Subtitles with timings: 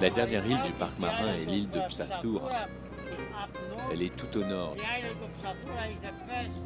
[0.00, 2.50] La dernière île du parc marin est l'île de Psathura.
[3.92, 4.74] Elle est tout au nord.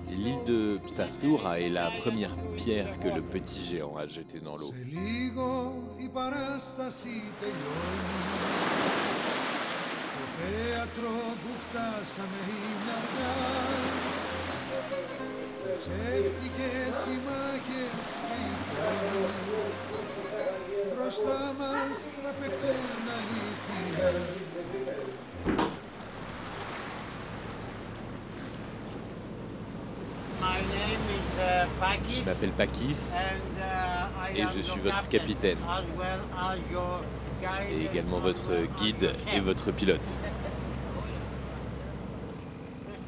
[0.09, 4.73] L'île de Psathura est la première pierre que le petit géant a jetée dans l'eau.
[32.11, 33.15] Je m'appelle Pakis.
[34.37, 35.59] Et je suis votre capitaine.
[37.71, 40.19] et également votre guide et votre pilote.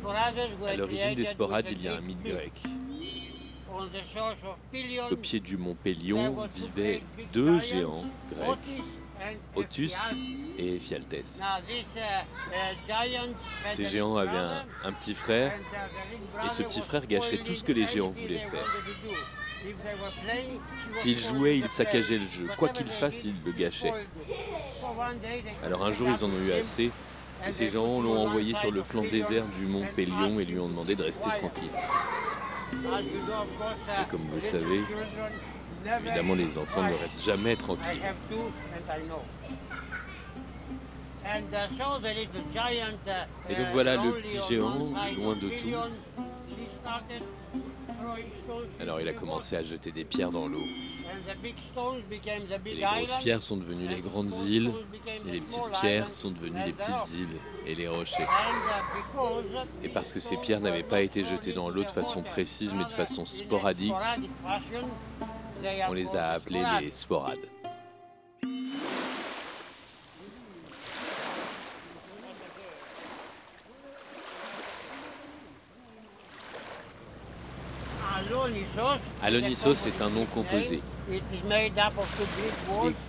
[0.09, 2.53] À l'origine des sporades, il y a un mythe grec.
[5.11, 7.03] Au pied du mont Pélion vivaient
[7.33, 8.83] deux géants grecs,
[9.55, 9.95] Otus
[10.59, 11.41] et Ephialtès.
[13.73, 15.53] Ces géants avaient un, un petit frère
[16.45, 18.83] et ce petit frère gâchait tout ce que les géants voulaient faire.
[20.91, 22.49] S'ils jouaient, ils saccageaient le jeu.
[22.57, 23.93] Quoi qu'ils fassent, ils le gâchaient.
[25.65, 26.91] Alors un jour, ils en ont eu assez
[27.47, 30.69] et ces gens l'ont envoyé sur le flanc désert du mont Pélion et lui ont
[30.69, 31.71] demandé de rester tranquille.
[32.75, 34.81] Et comme vous le savez,
[36.01, 38.03] évidemment, les enfants ne restent jamais tranquilles.
[43.49, 44.75] Et donc voilà le petit géant,
[45.17, 45.75] loin de tout.
[48.81, 50.63] Alors il a commencé à jeter des pierres dans l'eau.
[52.65, 54.71] Les grosses pierres sont devenues les grandes îles,
[55.27, 58.27] et les petites pierres sont devenues les petites îles et les rochers.
[59.83, 62.85] Et parce que ces pierres n'avaient pas été jetées dans l'eau de façon précise, mais
[62.85, 63.95] de façon sporadique,
[65.89, 67.39] on les a appelées les sporades.
[79.23, 80.81] Alonissos est un nom composé.
[81.09, 81.23] Il est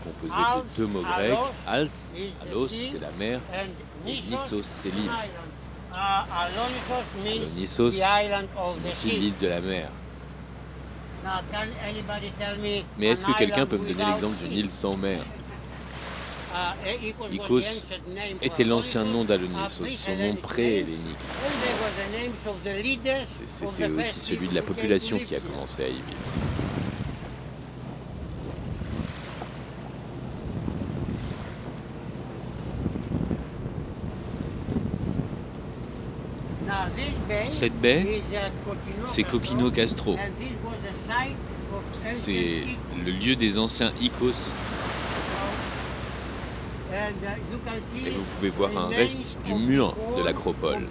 [0.03, 1.37] composé de deux mots grecs.
[1.67, 3.39] Als, alos, c'est la mer,
[4.05, 5.11] et Nissos, c'est l'île.
[5.93, 9.89] Alonissos signifie l'île de la mer.
[12.97, 15.23] Mais est-ce que quelqu'un peut me donner l'exemple d'une île sans mer
[17.31, 17.61] Ikos
[18.41, 21.17] était l'ancien nom d'Alonissos, son nom pré-hellénique.
[23.45, 26.03] C'était aussi celui de la population qui a commencé à y vivre.
[37.49, 38.21] Cette baie,
[39.05, 40.17] c'est Coquino Castro.
[41.97, 42.63] C'est
[43.05, 44.51] le lieu des anciens Icos.
[47.95, 50.87] Et vous pouvez voir un reste du mur de l'acropole.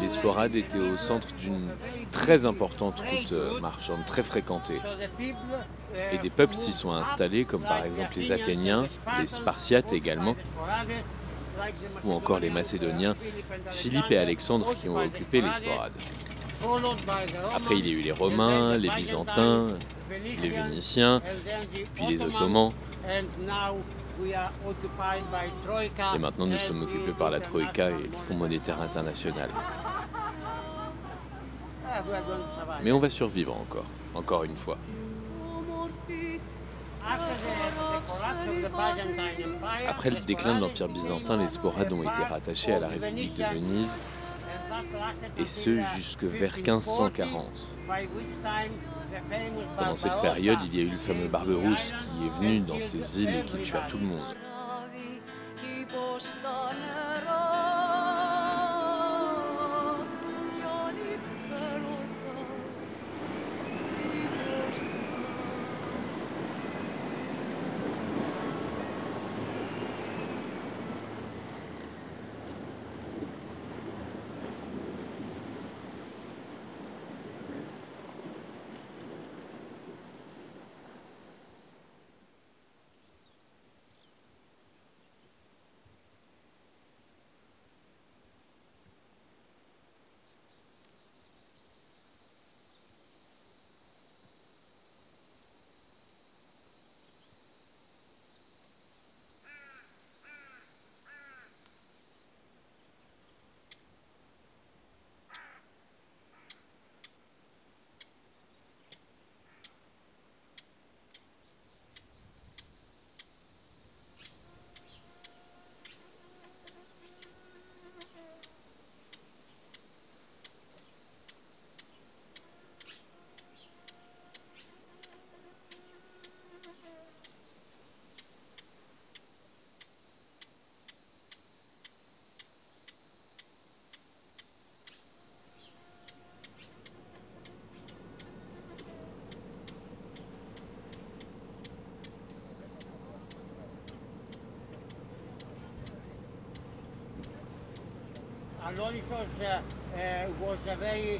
[0.00, 1.70] Les sporades étaient au centre d'une
[2.12, 4.80] très importante route euh, marchande, très fréquentée.
[6.12, 8.86] Et des peuples s'y sont installés, comme par exemple les Athéniens,
[9.20, 10.34] les Spartiates également,
[12.04, 13.16] ou encore les Macédoniens,
[13.70, 15.92] Philippe et Alexandre qui ont occupé les sporades.
[17.54, 19.68] Après, il y a eu les Romains, les Byzantins,
[20.10, 21.22] les Vénitiens,
[21.94, 22.72] puis les Ottomans.
[26.14, 29.50] Et maintenant, nous sommes occupés par la Troïka et le Fonds monétaire international.
[32.82, 33.84] Mais on va survivre encore,
[34.14, 34.78] encore une fois.
[39.86, 43.44] Après le déclin de l'Empire byzantin, les sporades ont été rattachés à la République de
[43.44, 43.98] Venise
[45.38, 47.44] et ce jusque vers 1540.
[49.78, 53.22] Pendant cette période, il y a eu le fameux Barberousse qui est venu dans ces
[53.22, 54.34] îles et qui tua tout le monde.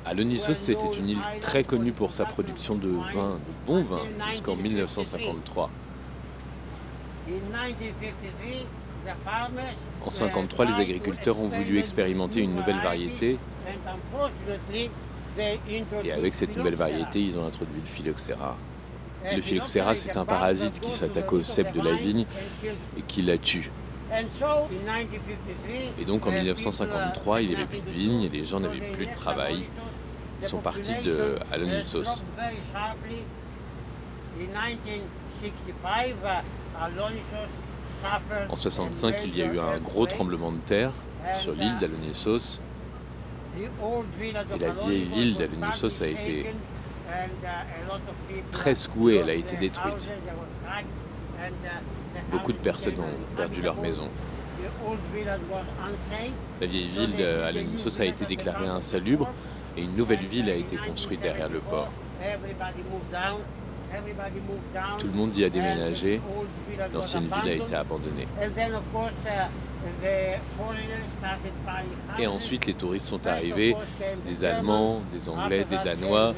[0.07, 4.01] Alonissos, c'était une île très connue pour sa production de vin, de bon vin,
[4.33, 5.71] jusqu'en 1953.
[10.05, 13.39] En 1953, les agriculteurs ont voulu expérimenter une nouvelle variété
[16.05, 18.57] et avec cette nouvelle variété, ils ont introduit le phylloxéra.
[19.35, 22.27] Le phylloxéra, c'est un parasite qui s'attaque au cep de la vigne
[22.97, 23.71] et qui la tue.
[25.99, 29.07] Et donc en 1953, il n'y avait plus de vigne et les gens n'avaient plus
[29.07, 29.67] de travail.
[30.41, 32.23] Ils sont partis de Alonissos.
[38.49, 40.93] En 65, il y a eu un gros tremblement de terre
[41.35, 42.61] sur l'île d'Alonissos.
[43.59, 46.55] Et la vieille ville d'Alonissos a été
[48.51, 50.11] très secouée, elle a été détruite.
[52.31, 54.09] Beaucoup de personnes ont perdu leur maison.
[56.61, 59.29] La vieille ville d'Alonissos a été déclarée insalubre
[59.77, 61.91] et une nouvelle ville a été construite derrière le port.
[64.99, 66.21] Tout le monde y a déménagé.
[66.93, 68.27] L'ancienne ville a été abandonnée.
[72.19, 73.77] Et ensuite, les touristes sont arrivés,
[74.27, 76.35] des Allemands, des Anglais, des Danois.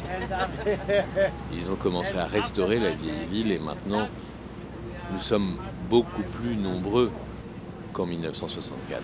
[1.52, 4.08] Ils ont commencé à restaurer la vieille ville et maintenant,
[5.12, 5.56] nous sommes
[5.88, 7.10] beaucoup plus nombreux
[7.92, 9.02] qu'en 1964.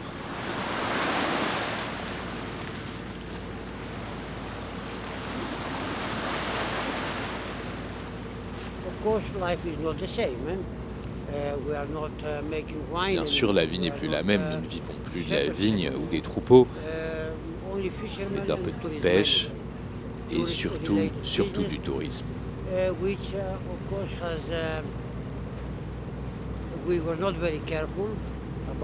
[13.09, 14.43] Bien sûr, la vie n'est plus la même.
[14.51, 17.91] Nous ne vivons plus de la vigne ou des troupeaux, uh,
[18.33, 19.49] mais d'un peu de pêche
[20.31, 22.27] et surtout, surtout du tourisme.
[22.73, 22.91] uh,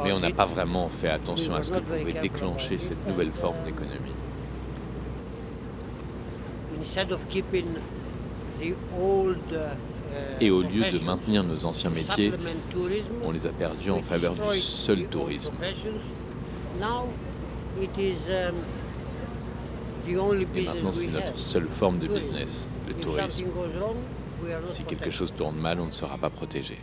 [0.05, 3.57] Mais on n'a pas vraiment fait attention à ce que pouvait déclencher cette nouvelle forme
[3.65, 4.15] d'économie.
[10.41, 12.33] Et au lieu de maintenir nos anciens métiers,
[13.25, 15.55] on les a perdus en faveur du seul tourisme.
[20.09, 23.45] Et maintenant, c'est notre seule forme de business, le tourisme.
[24.71, 26.77] Si quelque chose tourne mal, on ne sera pas protégé.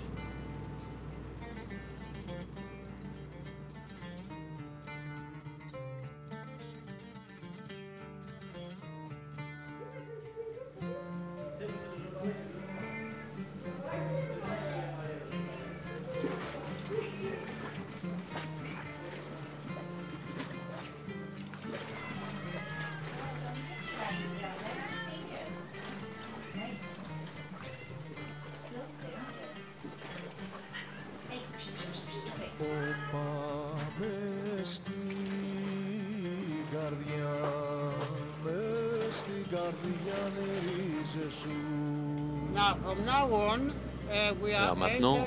[44.55, 45.19] Alors maintenant,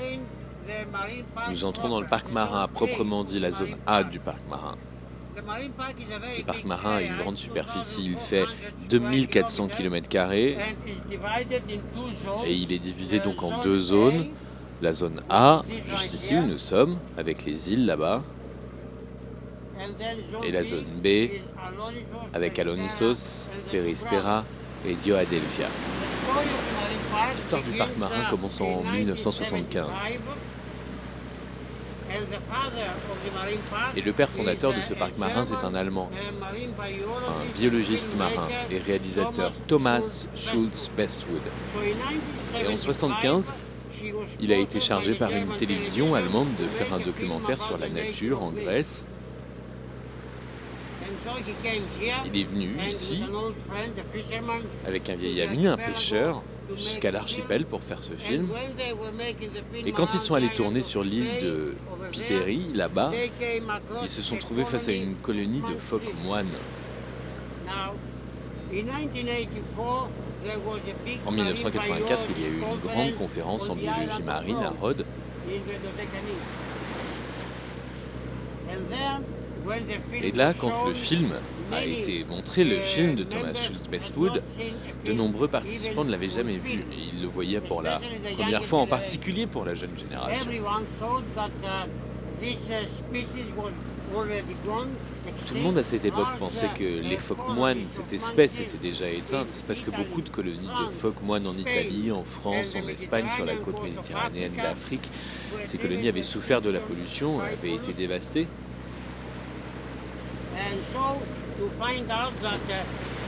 [1.49, 4.75] nous entrons dans le parc marin, proprement dit la zone A du parc marin.
[5.35, 8.45] Le parc marin a une grande superficie, il fait
[8.89, 10.57] 2400 km et
[12.47, 14.27] il est divisé donc en deux zones.
[14.81, 18.21] La zone A, juste ici où nous sommes, avec les îles là-bas,
[20.43, 21.29] et la zone B,
[22.33, 24.43] avec Alonissos, Peristera
[24.87, 25.67] et Dioadelphia.
[27.35, 29.87] L'histoire du parc marin commence en 1975.
[33.95, 36.09] Et le père fondateur de ce parc marin, c'est un Allemand,
[36.79, 41.41] un biologiste marin et réalisateur Thomas Schulz Bestwood.
[42.55, 43.51] Et en 1975,
[44.41, 48.43] il a été chargé par une télévision allemande de faire un documentaire sur la nature
[48.43, 49.03] en Grèce.
[52.25, 53.25] Il est venu ici
[54.85, 56.41] avec un vieil ami, un pêcheur,
[56.75, 58.47] jusqu'à l'archipel pour faire ce film.
[59.85, 61.75] Et quand ils sont allés tourner sur l'île de
[62.11, 63.11] Piperi, là-bas,
[64.01, 66.47] ils se sont trouvés face à une colonie de phoques moines.
[71.25, 75.05] En 1984, il y a eu une grande conférence en biologie marine à Rhodes.
[80.13, 81.31] Et là, quand le film
[81.71, 84.41] a été montré, le film de Thomas Schultz Bestwood,
[85.05, 86.85] de nombreux participants ne l'avaient jamais vu.
[86.91, 87.99] ils le voyaient pour la
[88.33, 90.51] première fois, en particulier pour la jeune génération.
[95.47, 99.09] Tout le monde à cette époque pensait que les phoques moines, cette espèce, était déjà
[99.09, 103.27] éteinte, parce que beaucoup de colonies de phoques moines en Italie, en France, en Espagne,
[103.35, 105.09] sur la côte méditerranéenne d'Afrique,
[105.65, 108.47] ces colonies avaient souffert de la pollution, avaient été dévastées.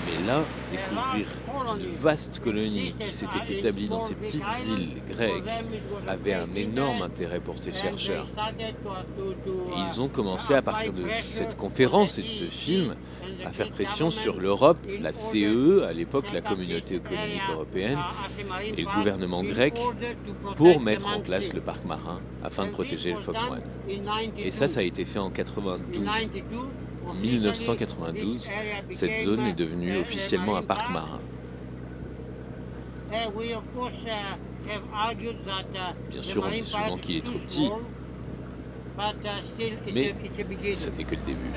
[0.05, 0.41] Mais là,
[0.71, 1.27] découvrir
[1.79, 5.43] une vaste colonie qui s'était établie dans ces petites îles grecques
[6.07, 8.27] avait un énorme intérêt pour ces chercheurs.
[9.17, 12.95] Et ils ont commencé à partir de cette conférence et de ce film
[13.43, 17.99] à faire pression sur l'Europe, la CE, à l'époque la Communauté économique européenne,
[18.63, 19.79] et le gouvernement grec
[20.55, 23.63] pour mettre en place le parc marin afin de protéger le phoque moine.
[24.37, 26.07] Et ça, ça a été fait en 92.
[27.07, 28.49] En 1992,
[28.89, 31.19] cette zone est devenue officiellement un parc marin.
[36.09, 37.69] Bien sûr, on dit souvent qu'il est trop petit,
[39.93, 40.15] mais
[40.73, 41.51] ce n'est que le début.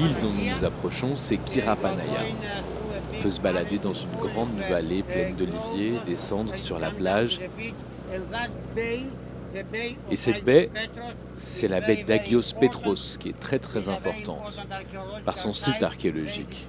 [0.00, 2.22] L'île dont nous nous approchons, c'est Kirapanaya.
[3.14, 7.38] On peut se balader dans une grande vallée pleine d'oliviers, descendre sur la plage.
[10.10, 10.70] Et cette baie,
[11.36, 14.58] c'est la baie d'Agios Petros, qui est très très importante
[15.26, 16.66] par son site archéologique.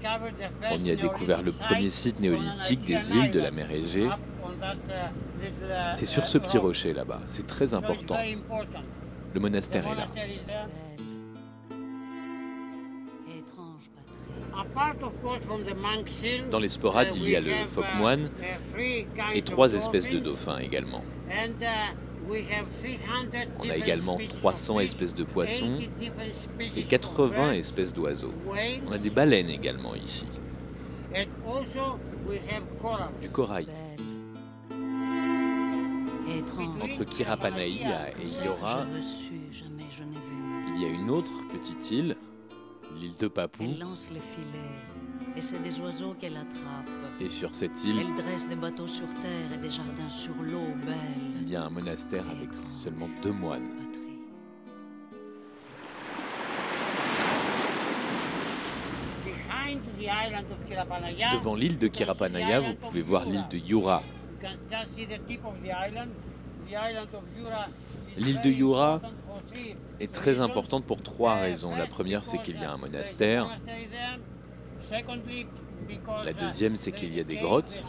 [0.70, 4.10] On y a découvert le premier site néolithique des îles de la mer Égée.
[5.96, 8.18] C'est sur ce petit rocher là-bas, c'est très important.
[9.34, 10.08] Le monastère est là.
[16.50, 18.30] Dans les sporades, il y a le phoque moine
[19.34, 21.04] et trois espèces de dauphins également.
[23.60, 25.80] On a également 300 espèces de poissons
[26.60, 28.34] et 80 espèces d'oiseaux.
[28.88, 30.26] On a des baleines également ici.
[33.22, 33.68] Du corail.
[36.82, 38.86] Entre Kirapanaïa et Iora,
[40.74, 42.16] il y a une autre petite île,
[43.02, 43.64] l'île de Papou.
[43.64, 46.90] Elle lance les filets et c'est des oiseaux qu'elle attrape.
[47.20, 50.68] Et sur cette île, Elle dresse des bateaux sur terre et des jardins sur l'eau
[50.86, 51.42] belle.
[51.42, 53.70] il y a un monastère avec seulement deux moines.
[61.34, 64.02] Devant l'île de Kirapanaya, vous pouvez voir l'île de Yura.
[68.18, 69.02] L'île de Yura
[70.00, 71.76] est très importante pour trois raisons.
[71.76, 73.58] La première, c'est qu'il y a un monastère.
[76.24, 77.84] La deuxième, c'est qu'il y a des grottes.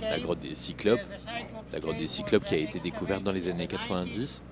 [0.00, 1.06] La grotte des Cyclopes.
[1.72, 4.42] La grotte des Cyclopes qui a été découverte dans les années 90.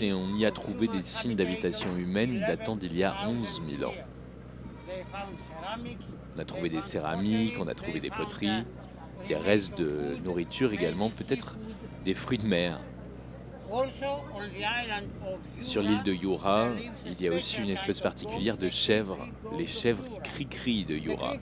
[0.00, 3.90] Et on y a trouvé des signes d'habitation humaine datant d'il y a 11 000
[3.90, 3.94] ans.
[6.36, 8.64] On a trouvé des céramiques, on a trouvé des poteries,
[9.28, 11.56] des restes de nourriture également, peut-être
[12.06, 12.78] des fruits de mer.
[15.60, 16.68] Sur l'île de Yura,
[17.04, 19.18] il y a aussi une espèce particulière de chèvre,
[19.58, 21.34] les chèvres cri-cri de Yura.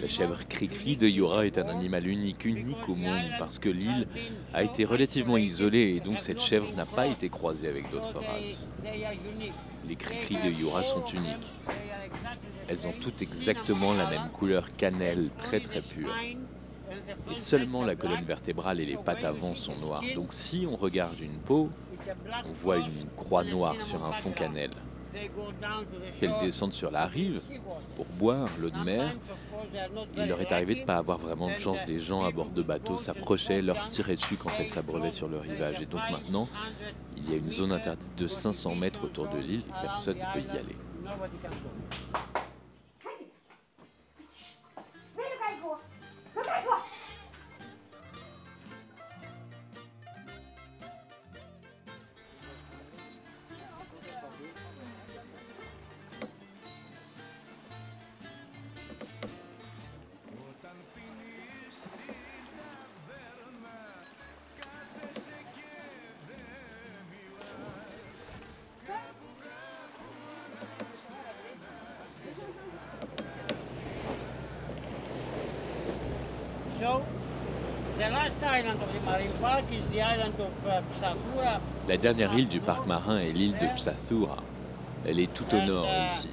[0.00, 4.06] La chèvre cri-cri de Yura est un animal unique, unique au monde, parce que l'île
[4.54, 8.68] a été relativement isolée et donc cette chèvre n'a pas été croisée avec d'autres races.
[9.88, 11.50] Les cri-cri de Yura sont uniques.
[12.68, 16.14] Elles ont toutes exactement la même couleur cannelle, très très pure.
[17.30, 20.02] Et seulement la colonne vertébrale et les pattes avant sont noires.
[20.14, 21.70] Donc si on regarde une peau,
[22.44, 24.72] on voit une croix noire sur un fond cannelle.
[26.18, 27.42] Qu'elles descendent sur la rive
[27.96, 29.12] pour boire l'eau de mer,
[30.16, 31.84] il leur est arrivé de ne pas avoir vraiment de chance.
[31.84, 35.38] Des gens à bord de bateaux s'approchaient, leur tiraient dessus quand elles s'abreuvaient sur le
[35.38, 35.82] rivage.
[35.82, 36.48] Et donc maintenant,
[37.16, 40.32] il y a une zone interdite de 500 mètres autour de l'île et personne ne
[40.32, 40.76] peut y aller.
[81.88, 84.38] La dernière île du parc marin est l'île de Psathura.
[85.06, 86.30] Elle est tout au nord ici.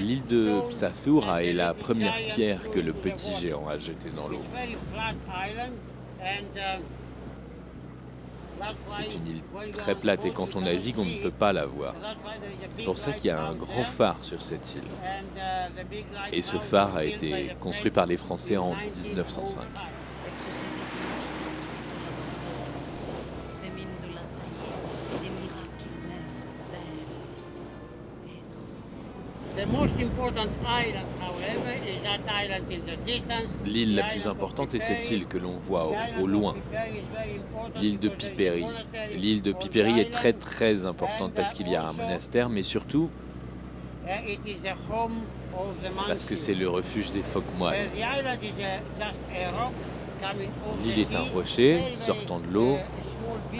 [0.00, 4.42] L'île de Psathura est la première pierre que le petit géant a jetée dans l'eau.
[8.96, 11.94] C'est une île très plate et quand on navigue, on ne peut pas la voir.
[12.70, 14.82] C'est pour ça qu'il y a un grand phare sur cette île.
[16.32, 19.62] Et ce phare a été construit par les Français en 1905.
[19.62, 22.56] Elle se saisit de aussi collaborateurs,
[23.62, 24.76] fait mine de la tailler,
[25.14, 27.10] et des miracles naissent belles
[28.26, 28.76] et étranges.
[29.56, 32.35] The most important island, however, is that island in the distance.
[33.64, 35.88] L'île la plus importante est cette île que l'on voit
[36.20, 36.54] au, loin,
[37.76, 38.66] l'île de Piperi.
[39.14, 43.10] L'île de Piperi est très très importante parce qu'il y a un monastère, mais surtout
[46.06, 47.74] parce que c'est le refuge des phoques moines.
[50.84, 52.78] L'île est un rocher sortant de l'eau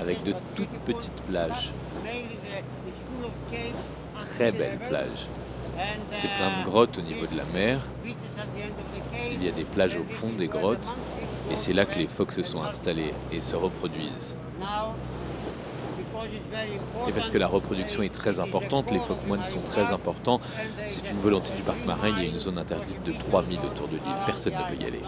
[0.01, 1.73] avec de toutes petites plages,
[4.35, 5.29] très plages.
[5.77, 7.81] and, C'est plein de grottes au niveau de la mer,
[9.33, 10.93] il y a des plages au fond des grottes
[11.51, 14.37] et c'est là que les phoques se sont installés et se reproduisent.
[17.09, 20.41] Et parce que la reproduction est très importante, les phoques moines sont très importants.
[20.87, 23.59] C'est une volonté du parc marin, il y a une zone interdite de prohibited 3000
[23.61, 25.03] autour de l'île, personne ne peut y aller.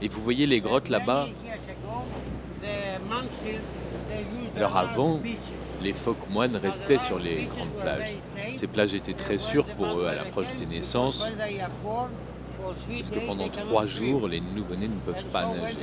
[0.00, 1.26] Et vous voyez les grottes là-bas,
[4.56, 5.20] Alors avant.
[5.86, 8.16] Les phoques moines restaient sur les grandes plages.
[8.54, 11.24] Ces plages étaient très sûres pour eux à l'approche des naissances,
[12.88, 15.78] parce que pendant trois jours, les nouveau-nés ne peuvent pas nager.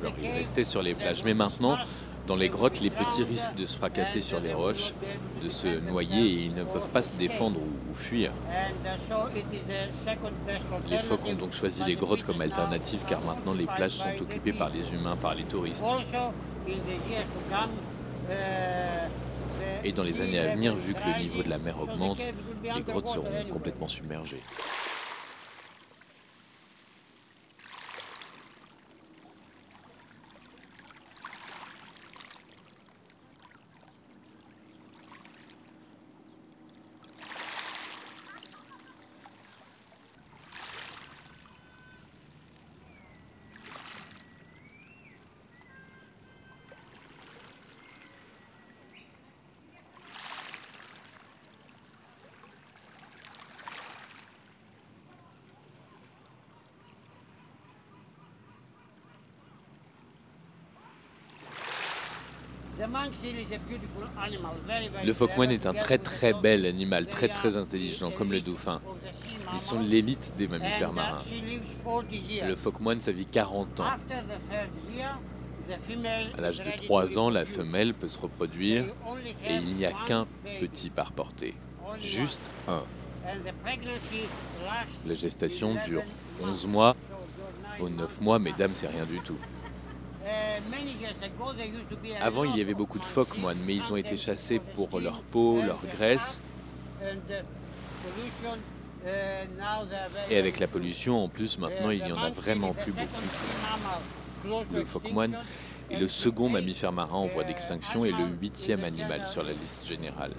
[0.00, 1.24] Alors ils restaient sur les plages.
[1.24, 1.76] Mais maintenant,
[2.28, 4.92] dans les grottes, les petits risquent de se fracasser sur les roches,
[5.42, 8.30] de se noyer et ils ne peuvent pas se défendre ou, ou fuir.
[10.88, 14.52] Les phoques ont donc choisi les grottes comme alternative car maintenant les plages sont occupées
[14.52, 15.84] par les humains, par les touristes.
[19.84, 22.20] Et dans les années à venir, vu que le niveau de la mer augmente,
[22.62, 24.42] les grottes seront complètement submergées.
[62.78, 62.86] Le
[65.36, 68.80] moine est un très très bel animal, très très intelligent, comme le dauphin.
[69.54, 71.22] Ils sont l'élite des mammifères marins.
[71.86, 73.84] Le moine, ça vit 40 ans.
[76.36, 78.84] À l'âge de 3 ans, la femelle peut se reproduire
[79.48, 80.26] et il n'y a qu'un
[80.60, 81.54] petit par portée.
[82.02, 82.82] Juste un.
[85.06, 86.02] La gestation dure
[86.42, 86.96] 11 mois.
[87.80, 89.36] Aux 9 mois, mesdames, c'est rien du tout.
[92.20, 95.20] Avant, il y avait beaucoup de phoques moines, mais ils ont été chassés pour leur
[95.22, 96.40] peau, leur graisse.
[100.30, 103.22] Et avec la pollution, en plus, maintenant, il n'y en a vraiment plus beaucoup.
[104.72, 105.38] Le phoque moine
[105.90, 109.86] est le second mammifère marin en voie d'extinction et le huitième animal sur la liste
[109.86, 110.32] générale.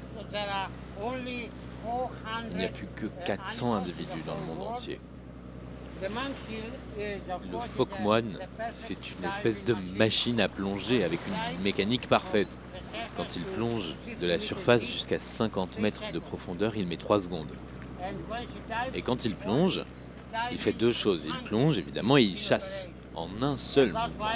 [2.50, 5.00] Il n'y a plus que 400 individus dans le monde entier.
[6.02, 8.38] Le phoque moine,
[8.72, 12.48] c'est une espèce de machine à plonger avec une mécanique parfaite.
[13.16, 17.52] Quand il plonge de la surface jusqu'à 50 mètres de profondeur, il met 3 secondes.
[18.94, 19.84] Et quand il plonge,
[20.52, 21.26] il fait deux choses.
[21.26, 24.28] Il plonge, évidemment, et il chasse en un seul mouvement.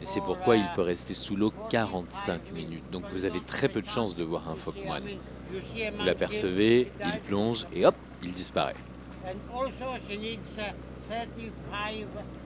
[0.00, 2.84] Et c'est pourquoi il peut rester sous l'eau 45 minutes.
[2.90, 5.04] Donc vous avez très peu de chances de voir un phoque moine.
[5.50, 8.76] Vous l'apercevez, il plonge et hop, il disparaît.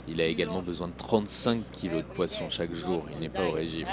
[0.09, 3.05] Il a également besoin de 35 kilos de poisson chaque jour.
[3.13, 3.87] Il n'est pas au régime.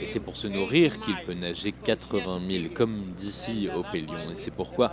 [0.00, 4.30] Et c'est pour se nourrir qu'il peut nager 80 000, comme d'ici au Pélion.
[4.30, 4.92] Et c'est pourquoi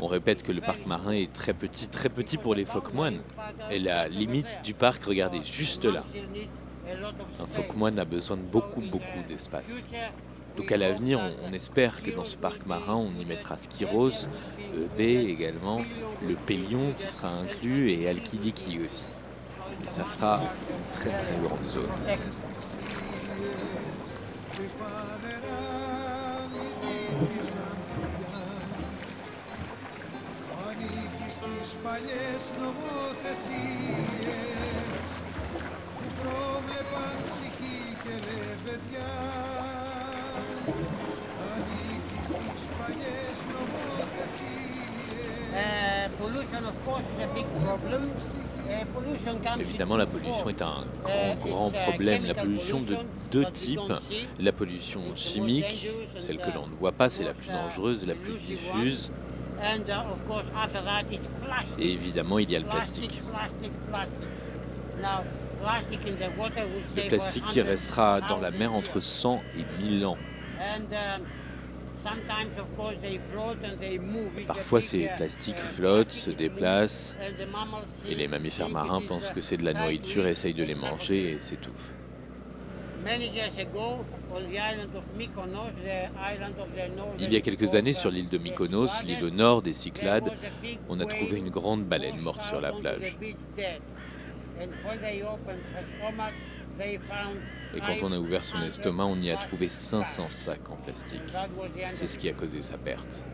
[0.00, 3.20] on répète que le parc marin est très petit, très petit pour les phoques moines.
[3.70, 6.04] Et la limite du parc, regardez, juste là.
[7.40, 9.84] Un phoque moine a besoin de beaucoup, beaucoup d'espace.
[10.56, 14.28] Donc à l'avenir, on, espère que dans ce parc marin, on y mettra Skyros,
[14.74, 15.80] euh, EB également,
[16.26, 19.04] le Pélion qui sera inclus et Alkidiki aussi.
[19.88, 21.88] Ça fera une très très grande zone.
[49.60, 52.24] Évidemment, la pollution est un grand, grand problème.
[52.26, 52.96] La pollution de
[53.30, 53.80] deux types.
[54.38, 58.34] La pollution chimique, celle que l'on ne voit pas, c'est la plus dangereuse, la plus
[58.34, 59.12] diffuse.
[61.78, 63.22] Et évidemment, il y a le plastique.
[66.96, 70.16] Le plastique qui restera dans la mer entre 100 et 1000 ans.
[74.46, 77.16] Parfois, ces plastiques flottent, se déplacent,
[78.08, 81.40] et les mammifères marins pensent que c'est de la nourriture, essayent de les manger et
[81.40, 81.92] s'étouffent.
[87.18, 90.32] Il y a quelques années, sur l'île de Mykonos, l'île au nord des Cyclades,
[90.88, 93.16] on a trouvé une grande baleine morte sur la plage.
[97.74, 101.22] Et quand on a ouvert son estomac, on y a trouvé 500 sacs en plastique.
[101.90, 103.24] C'est ce qui a causé sa perte.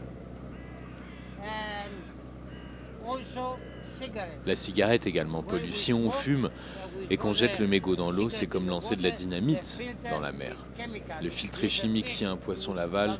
[4.47, 5.71] La cigarette également pollue.
[5.71, 6.51] Si on fume
[7.11, 10.33] et qu'on jette le mégot dans l'eau, c'est comme lancer de la dynamite dans la
[10.33, 10.57] mer.
[11.23, 13.19] Le filtre chimique, si un poisson l'avale,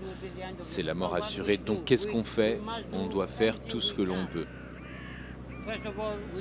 [0.61, 1.57] c'est la mort assurée.
[1.57, 2.61] Donc qu'est-ce qu'on fait?
[2.93, 4.47] On doit faire tout ce que l'on peut.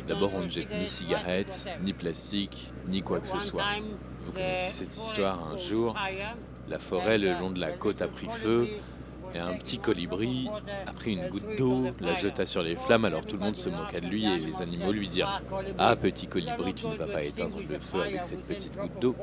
[0.08, 3.64] D'abord, on ne jette ni cigarettes, ni plastique, ni quoi que ce soit.
[4.28, 5.96] Vous connaissez cette histoire, un jour,
[6.68, 8.68] la forêt le long de la côte a pris feu,
[9.34, 10.50] et un petit colibri
[10.86, 13.70] a pris une goutte d'eau, la jeta sur les flammes, alors tout le monde se
[13.70, 15.42] moqua de lui et les animaux lui dirent
[15.78, 19.16] «Ah, petit colibri, tu ne vas pas éteindre le feu avec cette petite goutte d'eau»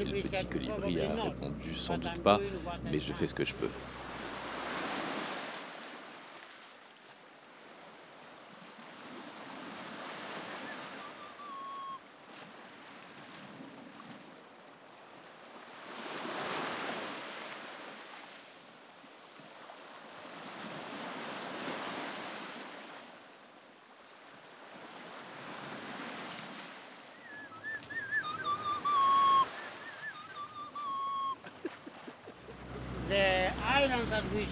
[0.00, 2.40] Et le petit colibri a répondu «Sans doute pas,
[2.90, 3.68] mais je fais ce que je peux».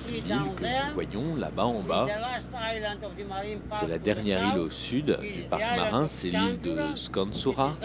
[0.09, 2.07] L'île que nous voyons là-bas en bas,
[3.69, 7.77] c'est la dernière île au sud du parc marin, c'est l'île de Skansura.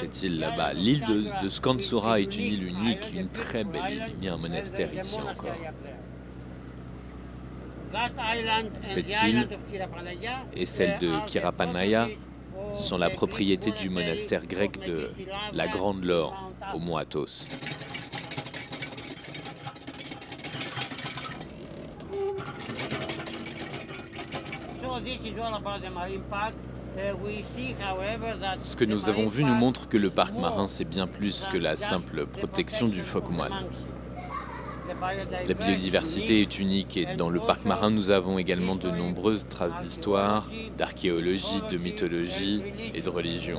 [0.00, 1.04] Cette île là-bas, l'île
[1.42, 4.14] de, Skansura est une île unique, une très belle île.
[4.18, 5.56] Il y a un monastère ici encore.
[8.80, 9.48] Cette île
[10.56, 12.08] et celle de Kirapanaya
[12.74, 15.08] sont la propriété du monastère grec de
[15.52, 16.78] la Grande Laure au
[28.60, 31.58] Ce que nous avons vu nous montre que le parc marin, c'est bien plus que
[31.58, 33.52] la simple protection du phoque moine.
[35.46, 39.76] La biodiversité est unique et dans le parc marin, nous avons également de nombreuses traces
[39.78, 42.62] d'histoire, d'archéologie, de mythologie
[42.94, 43.58] et de religion.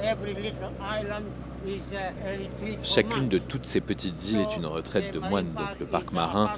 [2.84, 6.52] Chacune de toutes ces petites îles est une retraite de moines, donc le parc marin,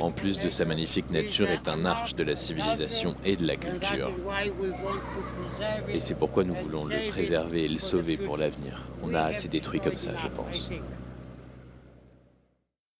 [0.00, 3.56] en plus de sa magnifique nature, est un arche de la civilisation et de la
[3.56, 4.12] culture.
[5.88, 8.82] Et c'est pourquoi nous voulons le préserver et le sauver pour l'avenir.
[9.02, 10.70] On a assez détruit comme ça, je pense.